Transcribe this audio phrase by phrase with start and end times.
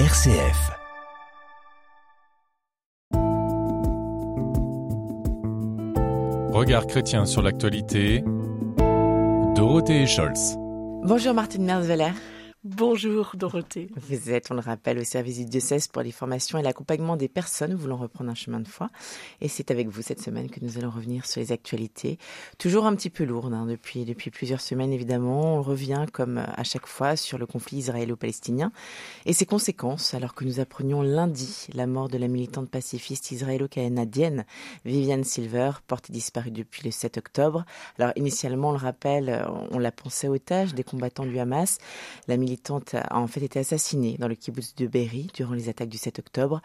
[0.00, 0.72] RCF.
[6.52, 8.24] Regard chrétien sur l'actualité.
[9.54, 10.56] Dorothée Scholz.
[11.04, 12.10] Bonjour Martine Merzveller.
[12.64, 13.90] Bonjour Dorothée.
[13.94, 17.28] Vous êtes, on le rappelle, au service du diocèse pour les formations et l'accompagnement des
[17.28, 18.88] personnes voulant reprendre un chemin de foi.
[19.42, 22.16] Et c'est avec vous cette semaine que nous allons revenir sur les actualités.
[22.56, 25.58] Toujours un petit peu lourdes hein, depuis, depuis plusieurs semaines évidemment.
[25.58, 28.72] On revient comme à chaque fois sur le conflit israélo-palestinien
[29.26, 34.46] et ses conséquences alors que nous apprenions lundi la mort de la militante pacifiste israélo-canadienne
[34.86, 37.66] Viviane Silver, portée disparue depuis le 7 octobre.
[37.98, 41.76] Alors initialement, on le rappelle, on la pensait otage des combattants du Hamas.
[42.94, 46.18] A en fait été assassinée dans le kibbutz de Berry durant les attaques du 7
[46.18, 46.60] octobre.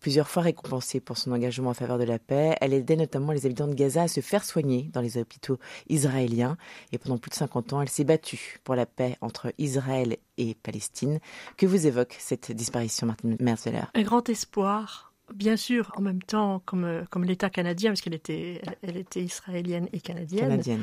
[0.00, 3.46] Plusieurs fois récompensée pour son engagement en faveur de la paix, elle aidait notamment les
[3.46, 6.56] habitants de Gaza à se faire soigner dans les hôpitaux israéliens.
[6.92, 10.54] Et pendant plus de 50 ans, elle s'est battue pour la paix entre Israël et
[10.54, 11.20] Palestine.
[11.56, 16.62] Que vous évoque cette disparition, Martin Merzveller Un grand espoir bien sûr, en même temps,
[16.64, 20.82] comme, euh, comme l'État canadien, parce qu'elle était, elle, était israélienne et canadienne, canadienne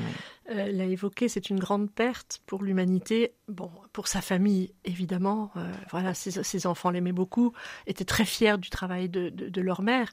[0.51, 3.33] euh, l'a évoqué, c'est une grande perte pour l'humanité.
[3.47, 5.51] Bon, pour sa famille, évidemment.
[5.55, 7.53] Euh, voilà, ses, ses enfants l'aimaient beaucoup,
[7.87, 10.11] étaient très fiers du travail de, de, de leur mère,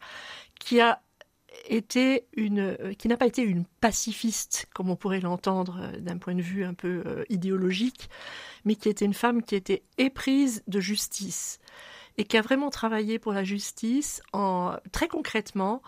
[0.58, 1.02] qui a
[1.68, 6.42] été une, qui n'a pas été une pacifiste, comme on pourrait l'entendre d'un point de
[6.42, 8.10] vue un peu idéologique,
[8.66, 11.58] mais qui était une femme qui était éprise de justice
[12.18, 15.82] et qui a vraiment travaillé pour la justice en, très concrètement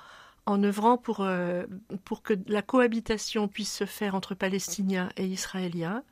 [0.47, 1.67] en œuvrant pour, euh,
[2.05, 6.03] pour que la cohabitation puisse se faire entre Palestiniens et Israéliens,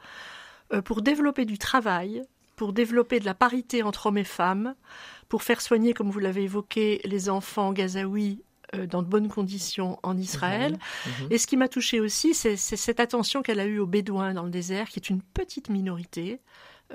[0.72, 2.22] euh, pour développer du travail,
[2.54, 4.74] pour développer de la parité entre hommes et femmes,
[5.28, 8.42] pour faire soigner, comme vous l'avez évoqué, les enfants gazaouis
[8.74, 10.74] euh, dans de bonnes conditions en Israël.
[10.74, 11.26] Mmh, mmh.
[11.30, 14.44] Et ce qui m'a touché aussi, c'est cette attention qu'elle a eue aux Bédouins dans
[14.44, 16.40] le désert, qui est une petite minorité,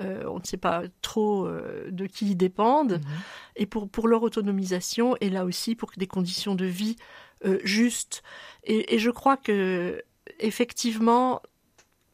[0.00, 3.20] euh, on ne sait pas trop euh, de qui ils dépendent, mhm.
[3.56, 6.96] et pour, pour leur autonomisation, et là aussi pour des conditions de vie
[7.44, 8.22] euh, justes.
[8.64, 10.02] Et, et, je crois que,
[10.38, 11.42] effectivement,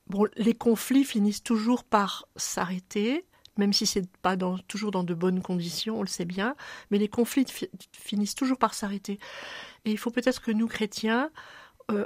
[0.09, 3.25] bon, les conflits finissent toujours par s'arrêter,
[3.57, 6.57] même si c'est pas dans, toujours dans de bonnes conditions, on le sait bien,
[6.91, 7.47] mais les conflits
[7.93, 9.21] finissent toujours par s'arrêter.
[9.85, 11.31] Et il faut peut-être que nous, chrétiens,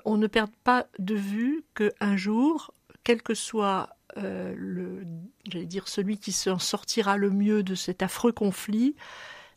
[0.04, 2.72] on ne perde pas de vue qu'un jour,
[3.04, 5.04] quel que soit euh, le,
[5.50, 8.94] j'allais dire celui qui s'en sortira le mieux de cet affreux conflit,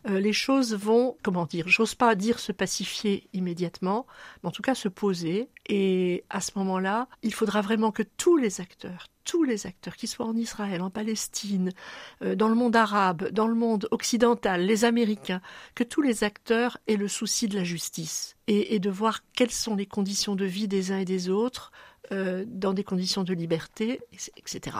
[0.07, 4.05] euh, les choses vont, comment dire, j'ose pas dire se pacifier immédiatement,
[4.43, 5.49] mais en tout cas se poser.
[5.67, 10.09] Et à ce moment-là, il faudra vraiment que tous les acteurs, tous les acteurs, qu'ils
[10.09, 11.71] soient en Israël, en Palestine,
[12.21, 15.41] euh, dans le monde arabe, dans le monde occidental, les Américains,
[15.73, 19.51] que tous les acteurs aient le souci de la justice et, et de voir quelles
[19.51, 21.71] sont les conditions de vie des uns et des autres
[22.11, 24.01] euh, dans des conditions de liberté,
[24.37, 24.77] etc.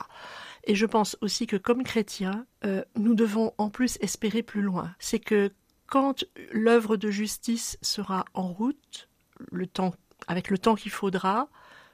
[0.64, 4.94] Et je pense aussi que comme chrétiens, euh, nous devons en plus espérer plus loin.
[4.98, 5.52] C'est que
[5.86, 9.08] quand l'œuvre de justice sera en route,
[9.52, 9.94] le temps,
[10.26, 11.48] avec le temps qu'il faudra,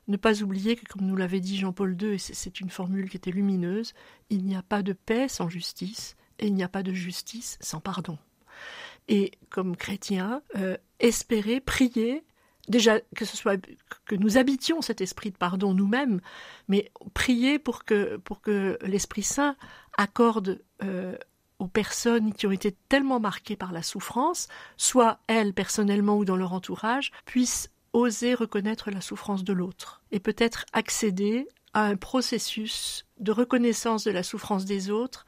[0.09, 3.17] ne pas oublier que, comme nous l'avait dit Jean-Paul II, et c'est une formule qui
[3.17, 3.93] était lumineuse,
[4.31, 7.59] il n'y a pas de paix sans justice, et il n'y a pas de justice
[7.61, 8.19] sans pardon.
[9.09, 12.25] Et comme chrétiens, euh, espérer, prier
[12.73, 12.99] déjà
[14.07, 16.21] que nous habitions cet esprit de pardon nous-mêmes,
[16.67, 19.55] mais prier pour que pour que l'Esprit Saint
[19.97, 21.17] accorde euh,
[21.61, 26.37] aux personnes qui ont été tellement marquées par la souffrance, soit elles personnellement ou dans
[26.37, 33.07] leur entourage, puissent oser reconnaître la souffrance de l'autre et peut-être accéder à un processus
[33.19, 35.27] de reconnaissance de la souffrance des autres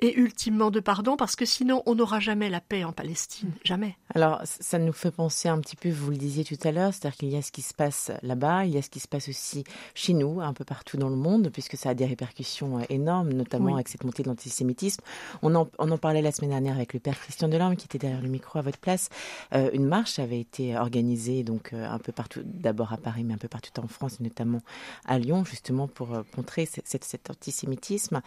[0.00, 3.96] et ultimement de pardon, parce que sinon on n'aura jamais la paix en Palestine, jamais.
[4.14, 7.16] Alors ça nous fait penser un petit peu, vous le disiez tout à l'heure, c'est-à-dire
[7.18, 9.28] qu'il y a ce qui se passe là-bas, il y a ce qui se passe
[9.28, 9.64] aussi
[9.94, 13.32] chez nous, un peu partout dans le monde, puisque ça a des répercussions euh, énormes,
[13.32, 13.74] notamment oui.
[13.74, 15.02] avec cette montée de l'antisémitisme.
[15.42, 17.98] On en, on en parlait la semaine dernière avec le père Christian Delorme, qui était
[17.98, 19.08] derrière le micro à votre place.
[19.54, 23.34] Euh, une marche avait été organisée donc euh, un peu partout, d'abord à Paris, mais
[23.34, 24.60] un peu partout en France, et notamment
[25.06, 28.20] à Lyon, justement pour euh, contrer cet, cet antisémitisme,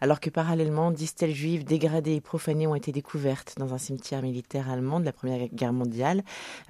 [0.00, 4.70] alors que parallèlement, stèles juives dégradées et profanées ont été découvertes dans un cimetière militaire
[4.70, 6.22] allemand de la Première Guerre mondiale.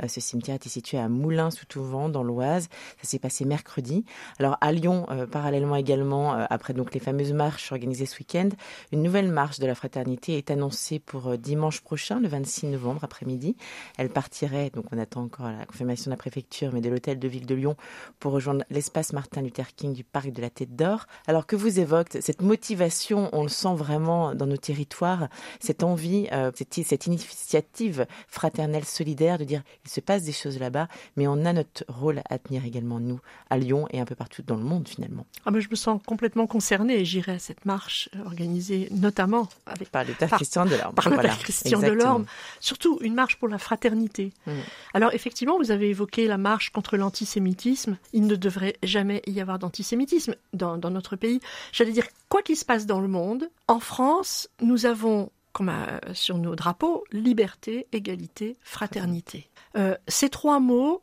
[0.02, 2.68] Euh, ce cimetière était situé à Moulins-sous-Touvent, dans l'Oise.
[3.02, 4.04] Ça s'est passé mercredi.
[4.38, 8.48] Alors à Lyon, euh, parallèlement également, euh, après donc les fameuses marches organisées ce week-end,
[8.92, 13.56] une nouvelle marche de la fraternité est annoncée pour dimanche prochain, le 26 novembre après-midi.
[13.98, 17.28] Elle partirait, donc on attend encore la confirmation de la préfecture, mais de l'hôtel de
[17.28, 17.76] ville de Lyon
[18.18, 21.06] pour rejoindre l'espace Martin Luther King du parc de la Tête d'Or.
[21.26, 25.28] Alors que vous évoquez cette motivation, on le sent vraiment dans, nos territoires
[25.60, 30.58] cette envie, euh, cette, cette, initiative fraternelle solidaire de dire il se passe des choses
[30.58, 34.14] là-bas, mais on a notre rôle à tenir également nous à Lyon et un peu
[34.14, 35.26] partout dans le monde finalement.
[35.44, 39.90] Ah mais je me sens complètement concernée et j'irai à cette marche organisée notamment avec
[39.90, 40.94] par le père Christian Delorme.
[40.94, 42.26] Par le père Christian Delorme,
[42.60, 44.32] surtout une marche pour la fraternité.
[44.46, 44.52] Mm.
[44.94, 47.96] Alors effectivement, vous avez évoqué la marche contre l'antisémitisme.
[48.12, 51.40] Il ne devrait jamais y avoir d'antisémitisme dans, dans notre pays.
[51.72, 54.19] J'allais dire quoi qu'il se passe dans le monde, en France,
[54.60, 59.50] nous avons comme euh, sur nos drapeaux, liberté, égalité, fraternité.
[59.76, 61.02] Euh, ces trois mots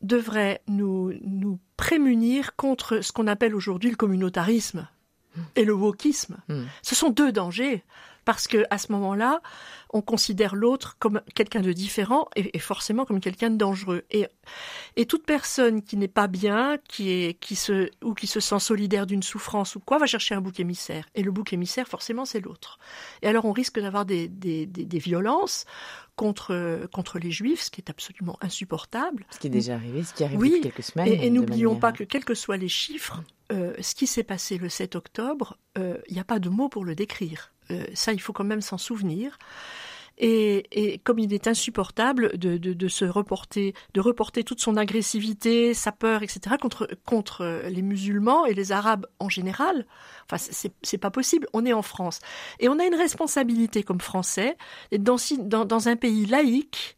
[0.00, 4.88] devraient nous, nous prémunir contre ce qu'on appelle aujourd'hui le communautarisme
[5.56, 6.36] et le wokisme.
[6.48, 6.64] Hmm.
[6.82, 7.84] Ce sont deux dangers
[8.24, 9.40] parce que à ce moment-là,
[9.90, 14.04] on considère l'autre comme quelqu'un de différent et, forcément comme quelqu'un de dangereux.
[14.10, 14.26] Et,
[15.06, 19.06] toute personne qui n'est pas bien, qui est qui se ou qui se sent solidaire
[19.06, 21.06] d'une souffrance ou quoi, va chercher un bouc émissaire.
[21.14, 22.78] Et le bouc émissaire, forcément, c'est l'autre.
[23.20, 25.66] Et alors, on risque d'avoir des, des, des, violences
[26.22, 29.26] contre contre les juifs, ce qui est absolument insupportable.
[29.30, 31.08] Ce qui est déjà arrivé, ce qui arrive oui, depuis quelques semaines.
[31.08, 33.22] Et, et n'oublions pas que quels que soient les chiffres,
[33.52, 36.68] euh, ce qui s'est passé le 7 octobre, euh, il n'y a pas de mots
[36.68, 37.52] pour le décrire.
[37.70, 39.38] Euh, ça, il faut quand même s'en souvenir.
[40.18, 46.22] Et, comme il est insupportable de, se reporter, de reporter toute son agressivité, sa peur,
[46.22, 46.56] etc.
[46.60, 49.86] contre contre les musulmans et les arabes en général,
[50.30, 50.36] enfin
[50.82, 51.46] c'est pas possible.
[51.52, 52.20] On est en France
[52.60, 54.56] et on a une responsabilité comme Français
[54.96, 56.96] dans, dans, dans un pays laïque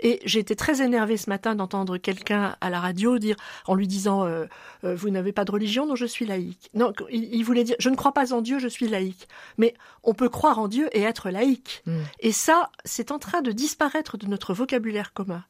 [0.00, 3.36] et j'ai été très énervée ce matin d'entendre quelqu'un à la radio dire,
[3.66, 4.46] en lui disant, euh,
[4.84, 6.70] euh, vous n'avez pas de religion, non, je suis laïque.
[6.74, 9.28] Non, il, voulait dire, je ne crois pas en Dieu, je suis laïque.
[9.58, 11.82] Mais on peut croire en Dieu et être laïque.
[11.86, 12.00] Mm.
[12.20, 15.44] Et ça, c'est en train de disparaître de notre vocabulaire commun.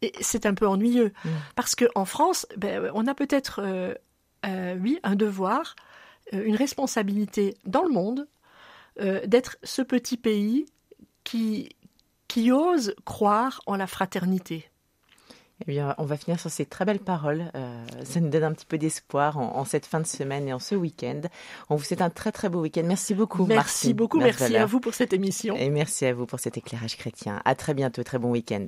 [0.00, 1.28] Et c'est un peu ennuyeux, mm.
[1.54, 3.94] parce que en France, ben, on a peut-être, euh,
[4.80, 5.76] oui, un devoir,
[6.32, 8.26] une responsabilité dans le monde
[9.26, 10.66] d'être ce petit pays
[11.24, 11.70] qui
[12.32, 14.64] qui ose croire en la fraternité.
[15.60, 17.52] Eh bien, on va finir sur ces très belles paroles.
[17.54, 20.58] Euh, ça nous donne un petit peu d'espoir en, cette fin de semaine et en
[20.58, 21.20] ce week-end.
[21.68, 22.84] On vous souhaite un très très beau week-end.
[22.86, 23.44] Merci beaucoup.
[23.44, 24.18] Merci beaucoup.
[24.18, 25.56] Merci à vous pour cette émission.
[25.56, 27.42] Et merci à vous pour cet éclairage chrétien.
[27.44, 28.02] À très bientôt.
[28.02, 28.66] Très bon week-end.